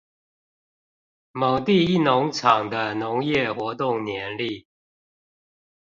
[1.31, 4.65] 某地一農場的農業活動年曆